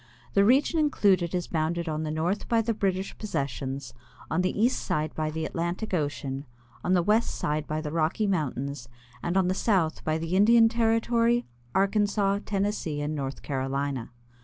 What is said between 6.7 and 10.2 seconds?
on the west by the Rocky mountains, and on the south by